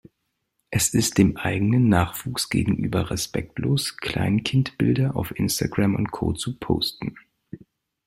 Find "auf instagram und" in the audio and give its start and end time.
5.15-6.09